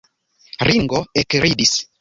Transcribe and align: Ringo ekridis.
Ringo 0.69 1.05
ekridis. 1.25 1.79